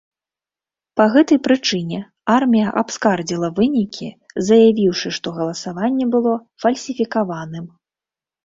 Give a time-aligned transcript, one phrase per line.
[0.99, 1.99] Па гэтай прычыне,
[2.37, 4.09] армія абскардзіла вынікі,
[4.49, 6.33] заявіўшы, што галасаванне было
[6.65, 7.65] фальсіфікаваным.